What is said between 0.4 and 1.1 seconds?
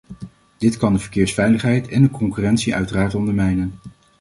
Dit kan de